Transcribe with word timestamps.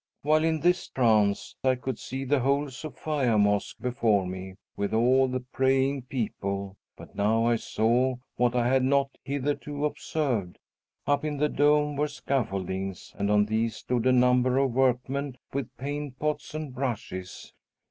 While 0.23 0.43
in 0.43 0.61
this 0.61 0.87
trance 0.87 1.55
I 1.63 1.75
could 1.75 1.99
see 1.99 2.25
the 2.25 2.39
whole 2.39 2.71
Sophia 2.71 3.37
Mosque 3.37 3.77
before 3.79 4.25
me, 4.25 4.55
with 4.75 4.95
all 4.95 5.27
the 5.27 5.41
praying 5.41 6.05
people; 6.09 6.75
but 6.97 7.13
now 7.15 7.45
I 7.45 7.57
saw 7.57 8.15
what 8.35 8.55
I 8.55 8.67
had 8.67 8.83
not 8.83 9.15
hitherto 9.23 9.85
observed. 9.85 10.57
Up 11.05 11.23
in 11.23 11.37
the 11.37 11.49
dome 11.49 11.97
were 11.97 12.07
scaffoldings, 12.07 13.13
and 13.19 13.29
on 13.29 13.45
these 13.45 13.75
stood 13.75 14.07
a 14.07 14.11
number 14.11 14.57
of 14.57 14.71
workmen 14.73 15.37
with 15.53 15.69
paint 15.77 16.17
pots 16.17 16.55
and 16.55 16.73
brushes. 16.73 17.53